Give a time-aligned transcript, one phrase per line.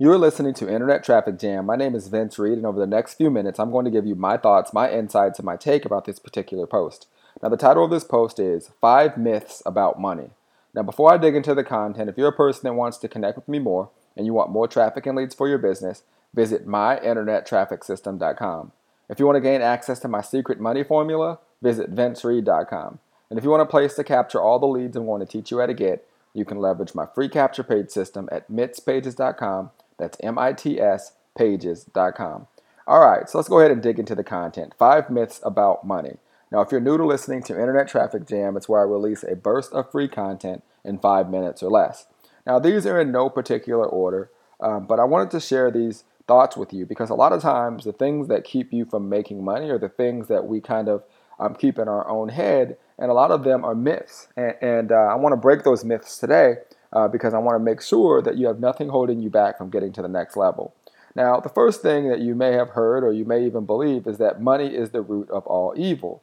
[0.00, 1.66] You are listening to Internet Traffic Jam.
[1.66, 4.06] My name is Vince Reed, and over the next few minutes, I'm going to give
[4.06, 7.06] you my thoughts, my insights, and my take about this particular post.
[7.42, 10.30] Now, the title of this post is Five Myths About Money.
[10.72, 13.36] Now, before I dig into the content, if you're a person that wants to connect
[13.36, 18.72] with me more and you want more traffic and leads for your business, visit myinternettrafficsystem.com.
[19.10, 23.00] If you want to gain access to my secret money formula, visit vincereed.com.
[23.28, 25.50] And if you want a place to capture all the leads I'm going to teach
[25.50, 30.18] you how to get, you can leverage my free capture page system at mitspages.com that's
[30.22, 32.46] M-I-T-S pages.com.
[32.86, 34.74] All right, so let's go ahead and dig into the content.
[34.78, 36.16] Five myths about money.
[36.50, 39.36] Now, if you're new to listening to Internet Traffic Jam, it's where I release a
[39.36, 42.06] burst of free content in five minutes or less.
[42.46, 46.56] Now, these are in no particular order, um, but I wanted to share these thoughts
[46.56, 49.70] with you because a lot of times the things that keep you from making money
[49.70, 51.04] are the things that we kind of
[51.38, 54.28] um, keep in our own head, and a lot of them are myths.
[54.36, 56.56] And, and uh, I want to break those myths today
[56.92, 59.70] uh, because I want to make sure that you have nothing holding you back from
[59.70, 60.74] getting to the next level.
[61.14, 64.18] Now, the first thing that you may have heard or you may even believe is
[64.18, 66.22] that money is the root of all evil.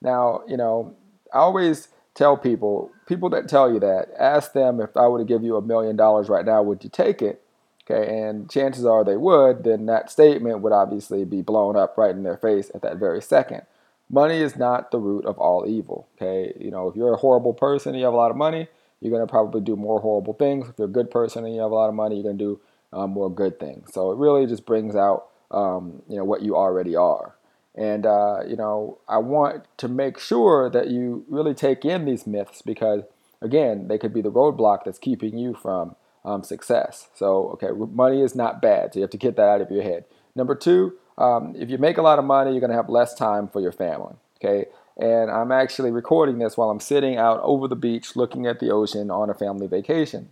[0.00, 0.94] Now, you know,
[1.32, 5.24] I always tell people, people that tell you that, ask them if I were to
[5.24, 7.42] give you a million dollars right now, would you take it?
[7.90, 12.10] Okay, and chances are they would, then that statement would obviously be blown up right
[12.10, 13.62] in their face at that very second.
[14.10, 16.06] Money is not the root of all evil.
[16.16, 18.68] Okay, you know, if you're a horrible person you have a lot of money,
[19.00, 20.68] you're going to probably do more horrible things.
[20.68, 22.44] If you're a good person and you have a lot of money, you're going to
[22.44, 22.60] do
[22.92, 23.92] um, more good things.
[23.92, 27.34] So it really just brings out um, you know what you already are.
[27.74, 32.26] And uh, you know, I want to make sure that you really take in these
[32.26, 33.04] myths because
[33.40, 37.08] again, they could be the roadblock that's keeping you from um, success.
[37.14, 38.92] So okay, money is not bad.
[38.92, 40.04] So you have to get that out of your head.
[40.34, 43.14] Number two, um, if you make a lot of money, you're going to have less
[43.14, 44.14] time for your family.
[44.42, 44.66] Okay,
[44.98, 48.70] and I'm actually recording this while I'm sitting out over the beach looking at the
[48.70, 50.30] ocean on a family vacation.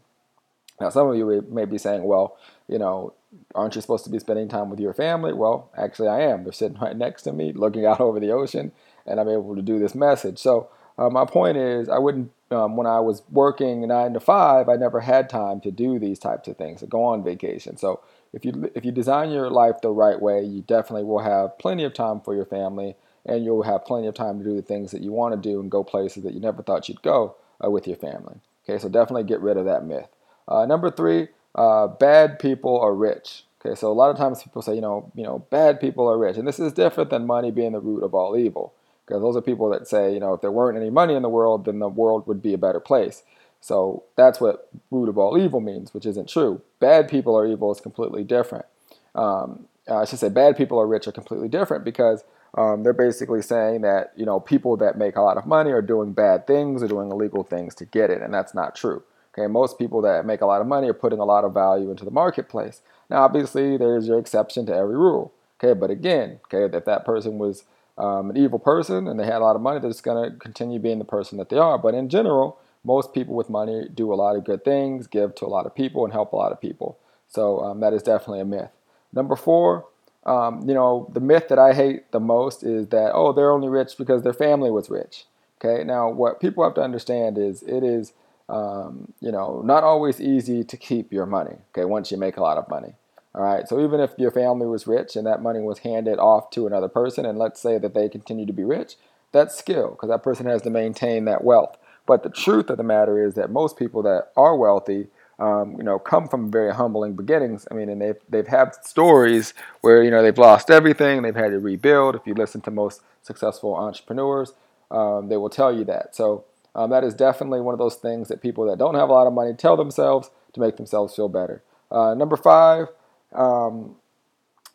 [0.81, 2.37] Now, some of you may be saying, well,
[2.69, 3.15] you know,
[3.55, 5.33] aren't you supposed to be spending time with your family?
[5.33, 6.43] Well, actually, I am.
[6.45, 8.73] They're sitting right next to me, looking out over the ocean,
[9.07, 10.39] and I'm able to do this message.
[10.39, 10.69] So,
[10.99, 14.77] uh, my point is, I wouldn't, um, when I was working nine to five, I
[14.77, 17.77] never had time to do these types of things, to go on vacation.
[17.77, 18.01] So,
[18.33, 21.85] if you if you design your life the right way, you definitely will have plenty
[21.85, 24.93] of time for your family and you'll have plenty of time to do the things
[24.93, 27.71] that you want to do and go places that you never thought you'd go uh,
[27.71, 28.37] with your family.
[28.65, 30.09] Okay, so definitely get rid of that myth.
[30.49, 33.45] Uh, number three, uh, bad people are rich.
[33.61, 36.19] Okay, so a lot of times people say, you know, you know, bad people are
[36.19, 38.73] rich, and this is different than money being the root of all evil.
[39.05, 41.29] Because those are people that say, you know, if there weren't any money in the
[41.29, 43.23] world, then the world would be a better place.
[43.61, 46.61] So that's what root of all evil means, which isn't true.
[46.81, 48.67] Bad people are evil is completely different.
[49.15, 52.25] Um, I should say bad people are rich are completely different because
[52.57, 55.83] um, they're basically saying that you know people that make a lot of money are
[55.83, 59.03] doing bad things or doing illegal things to get it, and that's not true.
[59.37, 61.91] Okay, most people that make a lot of money are putting a lot of value
[61.91, 62.81] into the marketplace.
[63.11, 65.33] Now, obviously, there's your exception to every rule.
[65.59, 67.65] Okay, but again, okay, if that person was
[67.99, 70.39] um, an evil person and they had a lot of money, they're just going to
[70.39, 71.79] continue being the person that they are.
[71.79, 75.47] But in general, most people with money do a lot of good things, give to
[75.47, 76.99] a lot of people, and help a lot of people.
[77.29, 78.71] So um, that is definitely a myth.
[79.13, 79.87] Number four,
[80.27, 83.69] um, you know, the myth that I hate the most is that, oh, they're only
[83.69, 85.25] rich because their family was rich.
[85.59, 88.13] Okay, now what people have to understand is it is,
[88.49, 92.43] um, you know, not always easy to keep your money, okay, once you make a
[92.43, 92.95] lot of money.
[93.35, 96.51] All right, so even if your family was rich and that money was handed off
[96.51, 98.97] to another person, and let's say that they continue to be rich,
[99.33, 101.77] that's skill because that person has to maintain that wealth.
[102.07, 105.09] But the truth of the matter is that most people that are wealthy
[105.39, 107.67] um, you know, come from very humbling beginnings.
[107.71, 111.51] I mean, and they've they've had stories where you know they've lost everything, they've had
[111.51, 112.15] to rebuild.
[112.15, 114.53] If you listen to most successful entrepreneurs,
[114.91, 116.17] um, they will tell you that.
[116.17, 116.45] So
[116.75, 119.27] um, that is definitely one of those things that people that don't have a lot
[119.27, 121.63] of money tell themselves to make themselves feel better.
[121.91, 122.89] Uh, number five,
[123.35, 123.97] um,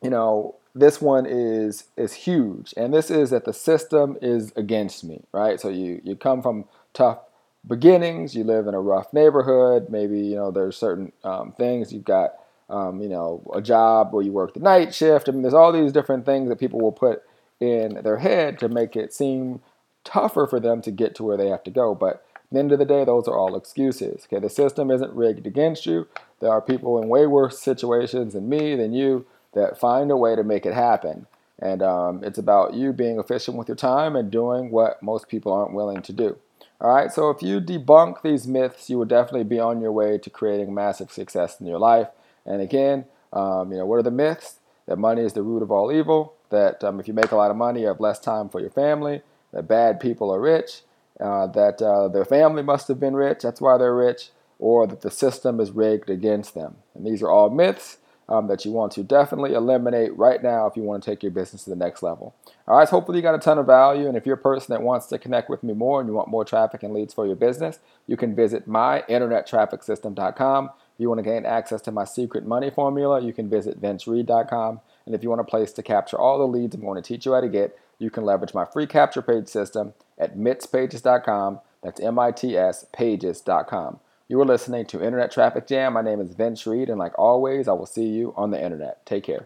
[0.02, 5.04] you know, this one is is huge, and this is that the system is against
[5.04, 5.60] me, right?
[5.60, 7.20] So you you come from tough
[7.68, 8.36] beginnings.
[8.36, 9.90] You live in a rough neighborhood.
[9.90, 12.36] Maybe you know there's certain um, things you've got.
[12.70, 15.28] Um, you know, a job where you work the night shift.
[15.28, 17.22] I mean, there's all these different things that people will put
[17.60, 19.60] in their head to make it seem
[20.06, 21.94] tougher for them to get to where they have to go.
[21.94, 24.26] But the end of the day, those are all excuses.
[24.26, 26.08] Okay, the system isn't rigged against you.
[26.40, 30.36] There are people in way worse situations than me, than you, that find a way
[30.36, 31.28] to make it happen.
[31.60, 35.54] And um, it's about you being efficient with your time and doing what most people
[35.54, 36.38] aren't willing to do.
[36.82, 40.18] All right, so if you debunk these myths, you will definitely be on your way
[40.18, 42.08] to creating massive success in your life.
[42.44, 44.56] And again, um, you know, what are the myths?
[44.88, 46.34] That money is the root of all evil.
[46.50, 48.72] That um, if you make a lot of money, you have less time for your
[48.72, 49.22] family.
[49.54, 50.82] That bad people are rich.
[51.20, 53.44] Uh, that uh, their family must have been rich.
[53.44, 54.32] That's why they're rich.
[54.58, 56.78] Or that the system is rigged against them.
[56.96, 57.98] And these are all myths.
[58.32, 61.34] Um, that you want to definitely eliminate right now if you want to take your
[61.34, 62.34] business to the next level.
[62.66, 64.08] All right, so hopefully you got a ton of value.
[64.08, 66.30] And if you're a person that wants to connect with me more and you want
[66.30, 70.66] more traffic and leads for your business, you can visit myinternettrafficsystem.com.
[70.66, 74.80] If you want to gain access to my secret money formula, you can visit vincereed.com.
[75.06, 77.26] And if you want a place to capture all the leads I'm going to teach
[77.26, 81.60] you how to get, you can leverage my free capture page system at mitspages.com.
[81.84, 84.00] That's M I T S pages.com.
[84.32, 85.92] You are listening to Internet Traffic Jam.
[85.92, 89.06] My name is Vince Reed, and like always, I will see you on the internet.
[89.06, 89.40] Take care.